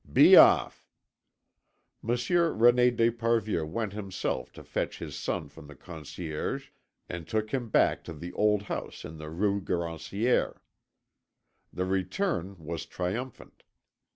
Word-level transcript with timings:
Be 0.11 0.35
off!" 0.35 0.87
Monsieur 2.01 2.51
René 2.51 2.89
d'Esparvieu 2.89 3.67
went 3.67 3.93
himself 3.93 4.51
to 4.53 4.63
fetch 4.63 4.97
his 4.97 5.15
son 5.15 5.47
from 5.47 5.67
the 5.67 5.75
Conciergerie 5.75 6.71
and 7.07 7.27
took 7.27 7.51
him 7.53 7.69
back 7.69 8.03
to 8.05 8.13
the 8.13 8.33
old 8.33 8.63
house 8.63 9.05
in 9.05 9.19
the 9.19 9.29
Rue 9.29 9.61
Garancière. 9.61 10.57
The 11.71 11.85
return 11.85 12.55
was 12.57 12.87
triumphant. 12.87 13.61